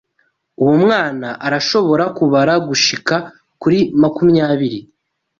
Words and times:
Uwo 0.61 0.73
mwana 0.83 1.27
arashobora 1.47 2.05
kubara 2.17 2.53
gushika 2.67 3.15
kuri 3.61 3.79
makumyabiri. 4.01 4.79